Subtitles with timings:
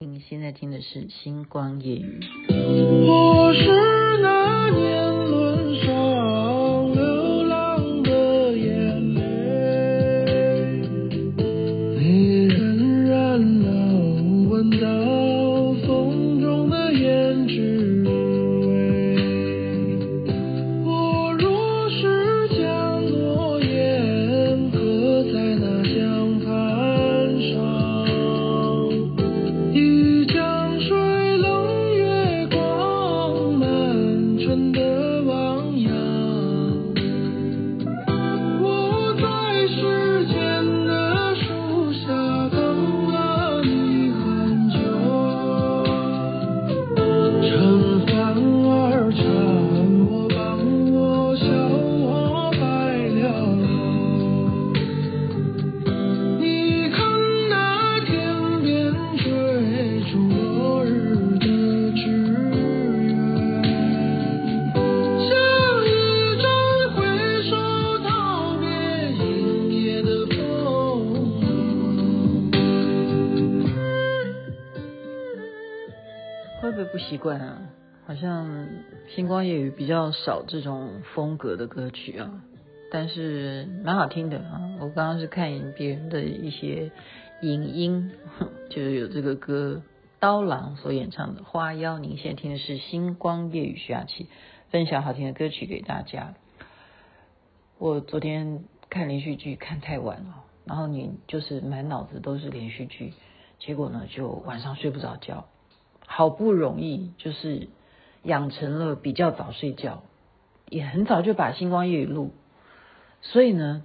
[0.00, 2.20] 您现在听的是《星光夜语》。
[3.04, 4.07] 我是
[77.08, 77.62] 习惯啊？
[78.06, 78.68] 好像
[79.14, 82.42] 星光夜语比较少这种风格的歌曲啊，
[82.90, 84.76] 但是蛮好听的啊。
[84.80, 86.90] 我刚刚是看别人的一些
[87.42, 88.12] 影音，
[88.68, 89.82] 就是有这个歌
[90.20, 91.96] 刀郎所演唱的《花妖》。
[91.98, 94.28] 您现在听的是星光夜语徐雅琪
[94.70, 96.34] 分享好听的歌曲给大家。
[97.78, 103.14] 我昨天看连续剧看太晚了，然后你就是满脑子都是连续剧，
[103.58, 105.46] 结果呢就晚上睡不着觉。
[106.10, 107.68] 好不容易就是
[108.22, 110.02] 养成了比较早睡觉，
[110.70, 112.32] 也很早就把星光夜语录，
[113.20, 113.82] 所以呢，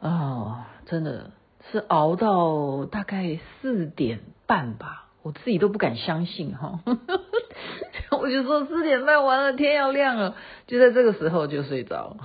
[0.00, 1.30] 啊、哦，真的
[1.70, 6.80] 是熬到大概四点半吧，我自己都不敢相信哈，
[8.10, 10.34] 我就说四点半完了，天要亮了，
[10.66, 12.16] 就在这个时候就睡着，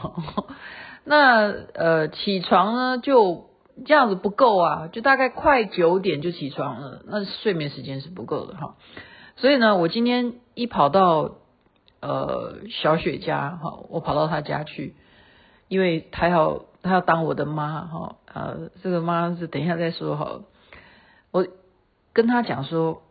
[1.06, 3.51] 那呃起床呢就。
[3.86, 8.76] 这样子不够啊，就大概快九点就起床了，那睡眠时间是不够的哈。
[9.36, 11.38] 所以呢，我今天一跑到
[12.00, 14.96] 呃小雪家哈，我跑到她家去，
[15.68, 20.42] 因为她要她要当我的妈哈，呃，这个妈是等一下再说哈。
[21.32, 21.48] 我
[22.14, 23.02] 跟她讲说，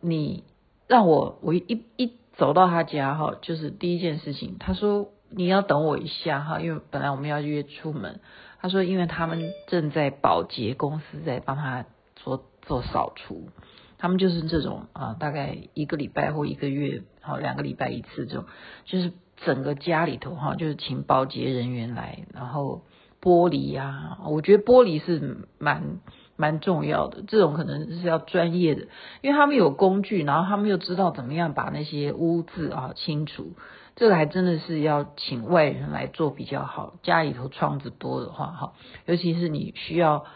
[0.00, 0.44] 你
[0.86, 8.20] 让我我一一走到她家哈，就是第一件事情，她说你要等我一下哈，因为本来我们要约出门。
[8.66, 13.48] 他说，因为他们正在保洁公司在帮他做做扫除，
[13.96, 18.46] 他们就是这种啊，大概一个礼拜或一个月，好两个礼拜一次这种，
[18.84, 22.82] 就是整个家里头哈，就是请保洁人员来，然后
[23.22, 26.00] 玻璃呀，我觉得玻璃是蛮
[26.36, 28.82] 蛮重要的，这种可能是要专业的，
[29.22, 33.54] 因为他们有工具，然后他们又知道怎么样把那些污渍啊清除。
[33.96, 36.94] 这个还真的是要请外人来做比较好。
[37.02, 38.72] 家里头窗子多的话，哈，
[39.06, 40.26] 尤其是你需要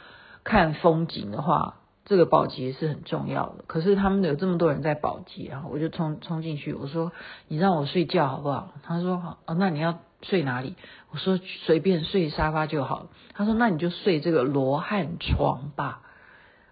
[0.44, 3.64] 看风景的话，这个保洁是很重要的。
[3.66, 7.12] 可是他们有这么多人在保洁啊，我就冲冲进去，我说
[7.48, 10.74] ：“你让我睡觉好不好？”他说：“好，那你要睡哪里？”
[11.12, 16.02] 我说：“随便睡沙发就好。”他说：“那你就睡这个罗汉床吧。”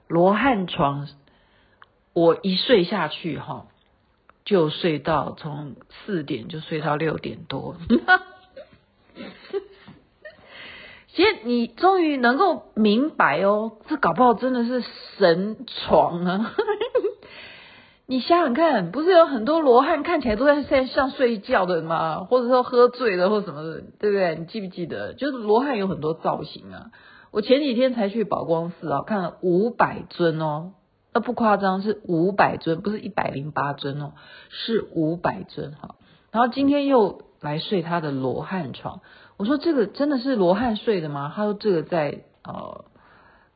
[0.09, 1.09] 罗汉床，
[2.13, 3.67] 我一睡下去，哈。
[4.45, 7.77] 就睡到从四点就睡到六点多，
[11.13, 14.83] 其实你终于能够明白哦，这搞不好真的是
[15.19, 16.55] 神床啊！
[18.11, 22.25] 你想想看，不是有很多罗汉看起来都在在像睡觉的吗？
[22.25, 24.35] 或者说喝醉了或什么的，对不对？
[24.37, 25.13] 你记不记得？
[25.13, 26.87] 就是罗汉有很多造型啊。
[27.33, 30.73] 我前几天才去宝光寺啊，看了五百尊哦。
[31.13, 34.13] 那不夸张，是五百尊，不是一百零八尊哦，
[34.49, 35.97] 是五百尊哈。
[36.33, 39.03] 然后今天又来睡他的罗汉床，
[39.37, 41.31] 我说这个真的是罗汉睡的吗？
[41.37, 42.87] 他说这个在呃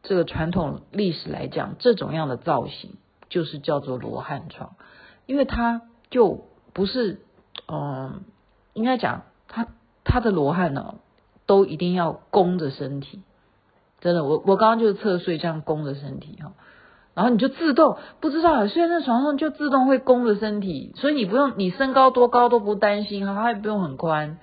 [0.03, 2.97] 这个传统历史来讲，这种样的造型
[3.33, 4.77] 就是叫做罗汉床，
[5.25, 5.81] 因为它
[6.11, 6.45] 就
[6.75, 7.23] 不是
[7.67, 8.25] 嗯、
[8.75, 9.69] 应该讲他
[10.05, 10.97] 他的罗汉呢，
[11.47, 13.23] 都一定要弓着身体，
[14.01, 16.53] 真的，我我刚刚就是侧睡这样弓着身体哈。
[17.15, 24.39] 然后你就自动不知道，睡在床上就自动会弓着身体，所以你不用你身高多高都不担心，它也不用很宽，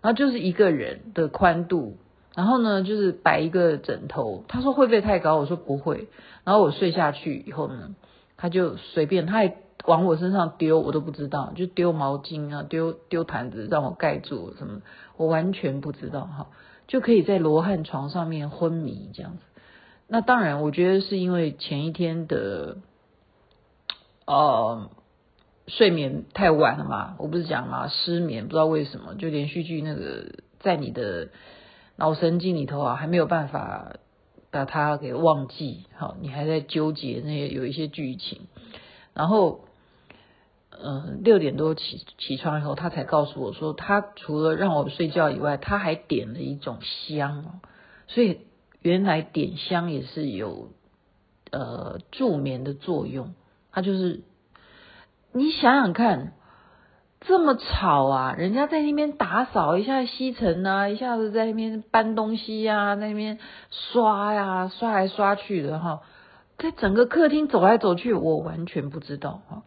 [0.00, 1.98] 然后就是一个人的宽度，
[2.34, 4.44] 然后呢就是摆一个枕头。
[4.48, 5.36] 他说会不会太高？
[5.36, 6.08] 我说不会。
[6.44, 7.94] 然后我睡下去以后呢，
[8.42, 9.54] 他就随便，他还
[9.84, 14.80] 往我身上丢，我都不知道，就丢毛巾啊，丢丢毯子让我盖住什么，
[15.16, 16.48] 我完全不知道哈，
[16.88, 19.42] 就可以在罗汉床上面昏迷这样子。
[20.08, 22.78] 那当然，我觉得是因为前一天的
[24.26, 24.90] 呃
[25.68, 31.28] 睡眠太晚了嘛，我不是讲嘛，失眠不知道为什么，就连续剧那个在你的
[31.94, 33.92] 脑神经里头啊，还没有办法
[34.52, 38.42] 把它给忘记，好，你还在纠结那些有一些剧情，
[39.14, 39.64] 然后。
[40.84, 47.60] 嗯，六点多起起床以后，他才告诉我说，他除了让我睡觉以外，他还点了一种香哦。
[48.08, 48.40] 所以
[48.80, 50.72] 原来点香也是有
[51.52, 53.34] 呃助眠的作用。
[53.70, 54.22] 他就是
[55.32, 56.32] 你想想看，
[57.24, 63.38] 这么吵啊，人家在那边打扫一下吸尘啊，一下子在那边搬东西呀、啊，那边
[63.70, 66.00] 刷呀、啊，刷来刷去的哈，
[66.58, 69.62] 在整个客厅走来走去，我完全不知道哈。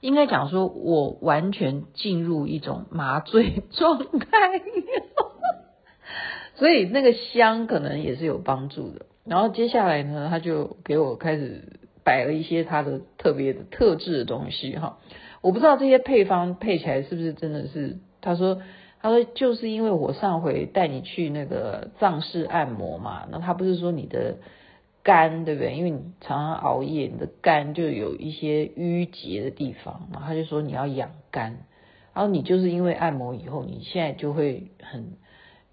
[0.00, 4.62] 应该讲说，我完全进入一种麻醉状态，
[6.56, 9.06] 所以那个香可能也是有帮助的。
[9.24, 14.98] 然后接下来呢，他就给我开始摆了一些他的特别的特制的东西哈。
[15.40, 17.98] 我不知道这些配方配起来是不是真的是。
[18.20, 18.60] 他说，
[19.00, 24.36] 他说就是因为我上回带你去那个藏式按摩嘛，那他不是说你的。
[25.04, 25.74] 肝对不对？
[25.74, 30.06] 因为你常常熬夜，你的肝就有一些淤结的地方。
[30.12, 31.64] 然后他就说你要养肝，
[32.12, 35.12] 然后你就是因为按摩以后，你现在就会很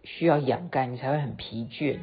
[0.04, 1.98] 需要养肝，你才会很疲倦，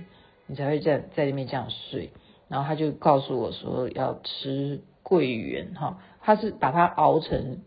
[0.46, 2.10] 你才会在在那边这样睡。
[2.48, 7.58] 然后他就告诉我说要吃桂圆哈，他是把它熬成，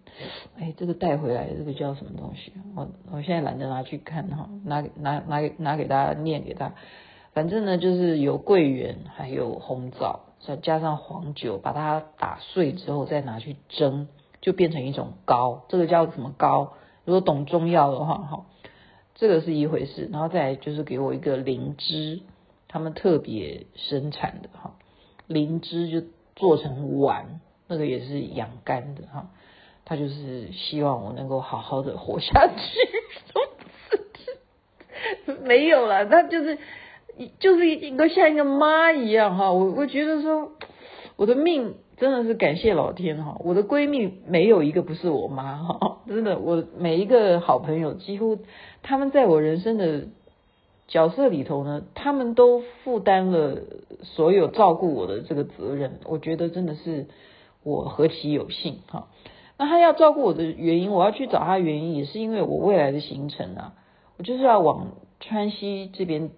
[0.57, 2.53] 哎，这个带回来这个叫什么东西？
[2.75, 6.73] 我我现在懒得拿去看哈，拿拿拿给拿给大家念给他。
[7.33, 14.07] 反正呢，就是有桂圆，还有红枣，再加上黄酒，把它打碎之后再拿去蒸，
[14.39, 15.65] 就变成一种膏。
[15.67, 16.75] 这个叫什么膏？
[17.03, 18.45] 如果懂中药的话，哈，
[19.15, 20.07] 这个是一回事。
[20.13, 22.21] 然后再来就是给我一个灵芝，
[22.69, 24.75] 他们特别生产的哈，
[25.27, 29.29] 灵芝就做成丸，那个也是养肝的哈。
[29.85, 32.79] 他就是希望我能够好好的活下去。
[35.43, 36.57] 没有了，他就是。
[37.39, 40.51] 就是一个像一个妈一样哈，我我觉得说
[41.15, 48.39] 我的命真的是感谢老天哈，我的闺蜜没有一个不是我妈哈，真的，我每一个好朋友几乎
[48.83, 50.07] 他们在我人生的
[50.89, 53.61] 角色里头呢，他们都负担了
[54.01, 57.07] 所有照顾我的这个责任，我觉得真的是
[57.65, 59.09] 我何其有幸哈。
[59.57, 63.73] 那他要照顾我的原因，我要去找他原因，也是因为我未来的行程啊，
[64.15, 66.31] 我就是要往川西这边。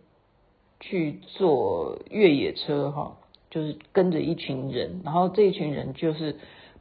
[0.80, 3.18] 去坐越野车哈，
[3.50, 6.36] 就是跟着一群人，然后这一群人就是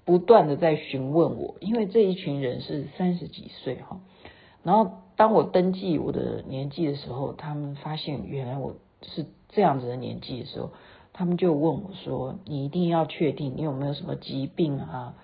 [0.04, 4.00] 不断的在询问我，因为这一群人是三十几岁哈，
[4.62, 10.72] 然后当我登记我的年纪的时候，他们发现原来我是这样子的年纪的时候，
[11.16, 15.14] 他们就问我说：“你一定要确定你有没有什么疾病啊？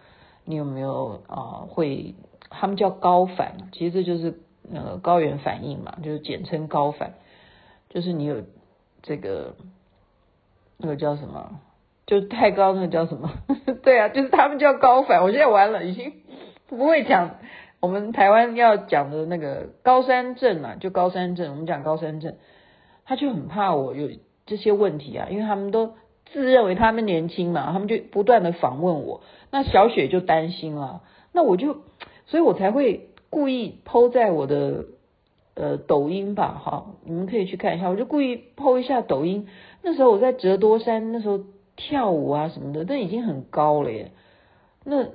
[0.45, 2.15] 你有没有啊会？
[2.51, 4.41] 他们叫高反，其实这就是
[4.73, 7.15] 呃高原反应嘛，就是简称高反，
[7.91, 8.43] 就是你有。”
[9.05, 9.57] 这个
[10.77, 11.59] 那个叫什么？
[12.07, 13.33] 就太高，那个叫什么？
[13.83, 15.25] 对啊，就是他们叫高反。
[15.25, 16.13] 我现在完了，已经
[16.69, 17.39] 不会讲
[17.81, 21.51] 我们台湾要讲的那个高山症嘛，就高山症。
[21.51, 22.37] 我们讲高山症，
[23.05, 24.09] 他就很怕我有
[24.53, 25.95] 这些问题啊，因为他们都
[26.33, 29.23] 自认为他们年轻嘛，他们就不断的访问我。
[29.51, 31.03] 那小雪就担心了，
[31.33, 31.79] 那我就，
[32.27, 34.85] 所以我才会故意 po 在我的。
[35.55, 37.91] 呃，抖音吧，哈，你们可以去看一下。
[37.91, 39.49] 我就故意 po 一下抖音。
[39.83, 41.41] 那时候我在折多山，那时候
[41.77, 44.13] 跳舞啊什么的，那已经很高了耶。
[44.83, 45.09] 那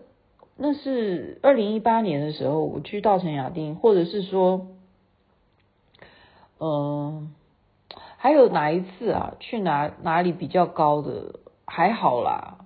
[0.55, 4.67] 那是二零一八年的时候，我去稻城亚丁，或者是说，
[6.59, 7.33] 嗯、
[8.17, 9.35] 还有哪一次啊？
[9.39, 11.39] 去哪哪里比较高的？
[11.65, 12.65] 还好啦。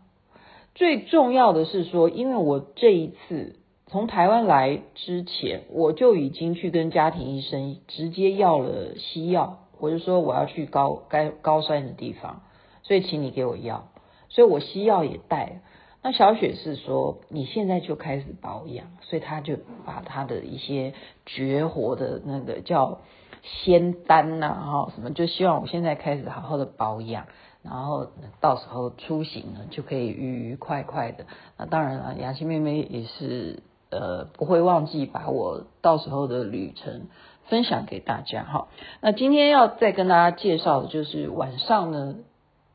[0.74, 3.58] 最重要的是说，因为我这一次。
[3.88, 12.42] 从台湾来之前，我就已经去跟家庭医生直接要了西药，我就说我要去高该高山的地方，
[12.84, 13.90] 所以请你给我药，
[14.30, 15.60] 所以我西药也带。
[16.02, 20.94] 那小雪是说你现在就开始保养，所以他就把他的一些
[21.26, 23.02] 绝活的那个叫
[23.44, 27.26] 仙丹呐，哈，什么就希望我现在开始好好的保养。
[27.64, 28.08] 然后
[28.40, 31.26] 到时候出行呢就可以愉愉快快的。
[31.58, 33.64] 那当然了，雅琪妹妹也是。
[33.94, 37.10] 呃，不会忘记把我到时候的旅程
[37.50, 38.70] 分享给大家哈。
[39.02, 42.16] 那今天要再跟大家介绍的就是晚上呢，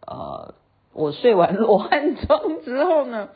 [0.07, 0.55] 呃，
[0.93, 3.31] 我睡完罗汉妆之后呢，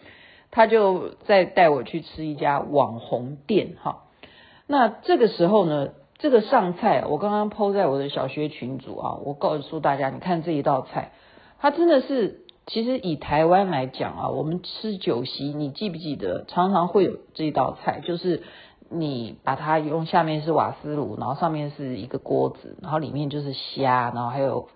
[0.50, 4.02] 他就再带我去吃一家网红店哈。
[4.66, 5.88] 那这个时候呢，
[6.20, 11.12] 这个上菜，我刚刚 po 在我的小学群组啊，我告诉大家，你看这一道菜，
[11.58, 18.42] 它真的是其实以台湾来讲啊，我们吃酒席，你记不记得常常会有这一道菜，就是
[18.90, 24.68] 你把它用下面是瓦斯炉，然后上面是一个锅子，然后里面就是虾，然后还有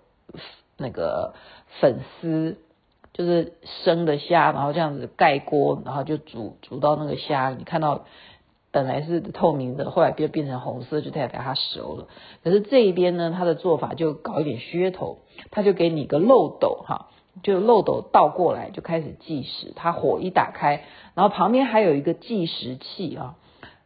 [0.77, 1.35] 那个
[1.79, 2.57] 粉丝，
[3.13, 8.05] 就是生的虾，然后这样子盖锅，然后就煮煮到那个虾，你看到。
[8.75, 12.09] 本来是透明的，后来就变成红色，就代表它熟了。
[12.43, 17.07] 可是这一边呢，它的做法就搞一点噱头，它就给你个漏斗哈，
[17.41, 19.71] 就漏斗倒过来就开始计时。
[19.77, 23.35] 它火一打开，然后旁边还有一个计时器啊，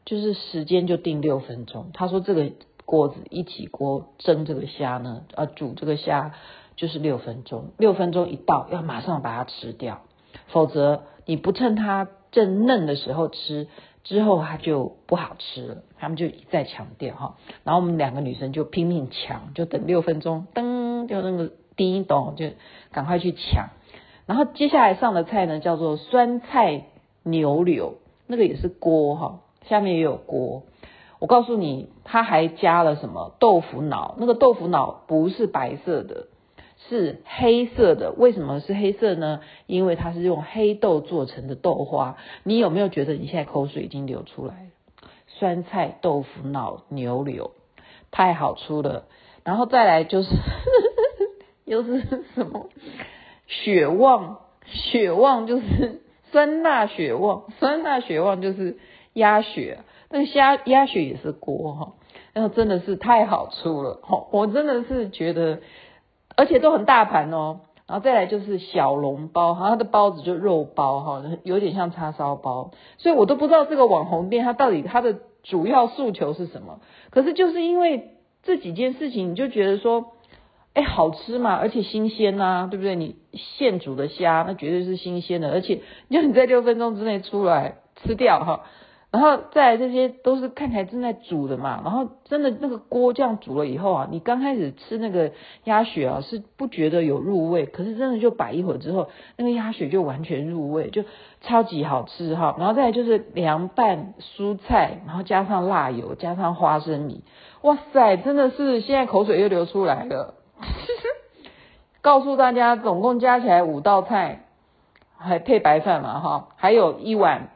[0.05, 1.91] 就是时间就定六分钟。
[1.93, 2.49] 他说这个
[2.83, 6.33] 锅子一起锅蒸这个虾呢，啊煮这个虾
[6.75, 10.01] 就是六分钟，六分钟一到要马上把它吃掉，
[10.47, 13.67] 否则你不趁它正嫩的时候吃。
[14.03, 22.51] 之后它就不好吃了，他们就一再强调哈，然后我们两个女生就拼命抢，就等六分钟，噔，就那个叮咚，就
[22.91, 23.69] 赶快去抢。
[24.25, 26.85] 然后接下来上的菜呢，叫做酸菜
[27.23, 27.95] 牛柳，
[28.27, 30.63] 那个也是锅哈，下面也有锅。
[31.19, 36.27] 我告诉你，它还加了什么豆腐脑，那个豆腐脑不是白色的。
[36.87, 39.41] 是黑色的，为什么是黑色呢？
[39.67, 42.15] 因为它是用黑豆做成的豆花。
[42.43, 44.69] 你有没有觉得你现在口水已经流出来？
[45.27, 47.51] 酸菜豆腐脑牛柳
[48.11, 49.03] 太好吃了，
[49.43, 50.29] 然后再来就是
[51.65, 52.01] 又是
[52.33, 52.69] 什么
[53.45, 54.39] 血旺？
[54.65, 58.77] 血旺就是酸辣血旺，酸辣血旺就是
[59.13, 61.93] 鸭血，那个虾鸭血也是锅哈，
[62.33, 63.99] 然后真的是太好吃了，
[64.31, 65.59] 我真的是觉得。
[66.39, 76.79] 而且都很大盘哦，然后再来就是小笼包，哈，它的包子就肉包哈，有点像叉烧包，所以我都不知道这个网红店它到底它的主要诉求是什么。
[77.09, 80.13] 可是就是因为这几件事情，你就觉得说，
[80.73, 82.95] 哎，好吃嘛，而且新鲜呐，对不对？
[82.95, 88.61] 你现煮的虾，那绝对是新鲜的，而且你就你在六分钟之内出来吃掉哈。
[89.11, 95.31] 然后再来这些都是看起来正在煮的嘛，然后真的那个锅这样煮了以后啊，你刚开始吃那个
[95.63, 101.03] 鸭血啊是不觉得有入味，可是真的就摆一会儿之后，那个鸭血就完全入味，就
[101.41, 102.55] 超级好吃哈。
[102.59, 107.23] 然后再来就是凉拌蔬菜，然后加上辣油，加上花生米，
[107.63, 110.35] 哇塞，真的是现在口水又流出来了。
[112.01, 114.45] 告诉大家，总共加起来五道菜，
[115.17, 117.49] 还配白饭嘛哈，还有一碗。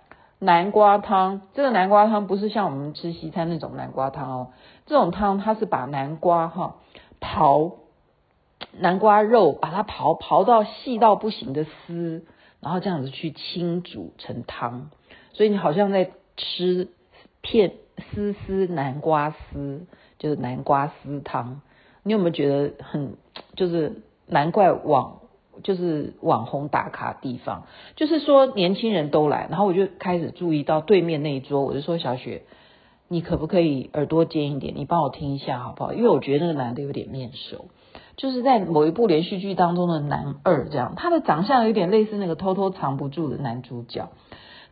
[0.44, 4.48] 南瓜汤，这个南瓜汤不是像我们吃西餐那种南瓜汤哦，
[4.86, 6.76] 这种汤它是把南瓜哈
[7.22, 7.76] 刨，
[8.78, 12.26] 南瓜肉把它刨刨到细到不行的丝，
[12.60, 14.90] 然后这样子去清煮成汤，
[15.32, 16.90] 所以你好像在吃
[17.42, 19.86] 片丝丝南瓜丝，
[20.18, 21.62] 就是南瓜丝汤。
[22.04, 23.16] 你有没有觉得很
[23.56, 25.22] 就是难怪网？
[25.62, 27.64] 就是网红打卡地方，
[27.96, 32.44] 就是说年轻人都来，然后我就开始注意到对面那一桌，我就说小雪，
[33.08, 35.94] 你可不可以耳朵尖一点，你帮我听一下好不好？
[35.94, 37.66] 因为我觉得那个男的有点面熟，
[38.18, 44.10] 就是在某一部连续剧当中的男二这样，他的长相有点类似那个偷偷藏不住的男主角，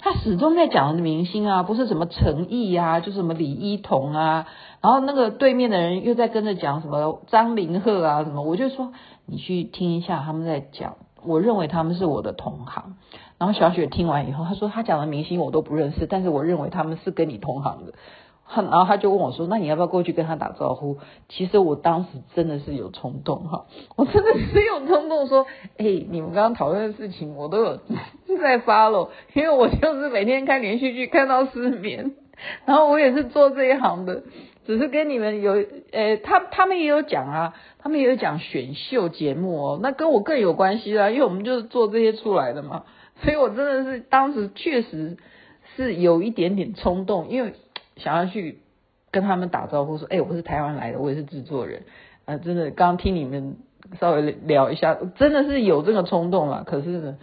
[0.01, 4.48] 他始终在讲的明星啊，不是什么陈毅啊，就是什么李一桐啊，
[4.81, 8.91] 然后那个对面的人又在跟着讲什么张凌赫啊什么，我就说。
[9.27, 12.98] 你去听一下他们在讲，我认为他们是我的同行。
[13.38, 17.93] 然后小雪听完以后，她说她讲的明星我都不认识，但是我认为他们是跟你同行的。
[18.53, 20.98] 然后他就问我说：“那你要不要过去跟他打招呼？”
[21.29, 23.65] 其实我当时真的是有冲动哈，
[23.96, 25.46] 我真的是有冲动说
[25.79, 27.79] ：“哎，你们刚刚讨论的事情我都有
[28.38, 32.13] 在 follow，因为我就是每天看连续剧看到失眠，
[32.65, 34.23] 然后我也是做这一行的。”
[34.63, 35.53] 只是跟你们有，
[35.91, 42.83] 呃，他他们也有讲啊，他们也有讲选秀节目哦，那跟我更有关系啦，因为我们就是做这些出来的嘛，
[43.23, 45.17] 所以我真的是当时确实
[45.75, 47.53] 是有一点点冲动，因为
[47.97, 48.59] 想要去
[49.09, 51.81] 跟他们打招呼说，哎，我是台湾来的，我也是制作人，
[52.25, 53.57] 呃，真的刚听你们
[54.00, 57.17] 稍微聊一下，真的是有这个冲动啦，可是呢。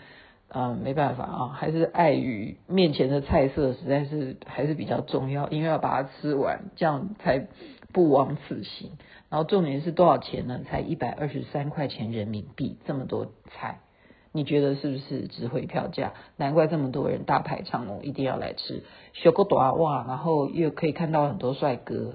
[0.49, 7.47] 啊、嗯，没办法啊，还是碍于面前的菜色实在是还是比较重要，因为要把它吃完，这样才
[7.93, 8.93] 不枉此行。
[9.29, 10.61] 然后重点是多少钱呢？
[10.65, 13.81] 才一百二十三块钱人民币，这么多菜，
[14.33, 16.15] 你觉得是不是值回票价？
[16.39, 18.85] 难怪这么多人大排长龙，一定要来吃。
[19.13, 22.15] 小个短袜，然后又可以看到很多帅哥，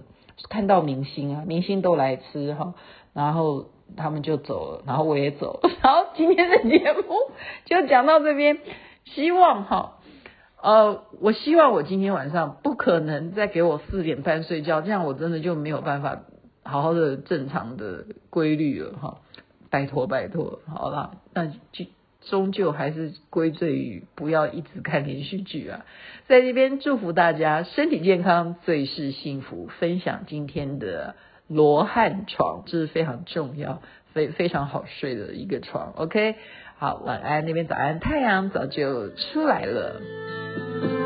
[0.50, 2.74] 看到明星啊，明星都来吃哈，
[3.14, 3.68] 然后。
[3.96, 5.70] 他们就走了，然后我也走了。
[5.82, 7.04] 然后今天的节目
[7.66, 8.60] 就讲到这边，
[9.06, 10.00] 希望哈，
[10.62, 16.22] 呃，我希望我今天晚上不可能再给我四点半睡觉，这样我真的就没有办法
[16.64, 19.18] 好好的正常的规律了哈。
[19.70, 21.86] 拜托拜托，好了，那就
[22.30, 25.84] 终究还是归罪于不要一直看连续剧啊。
[26.28, 29.68] 在这边祝福大家身体健康，最是幸福。
[29.80, 31.16] 分享今天的
[31.48, 33.82] 罗汉床，这是非常重要、
[34.14, 35.94] 非非常好睡的一个床。
[35.96, 36.36] OK，
[36.78, 41.03] 好，晚安，那边早安，太阳早就出来了。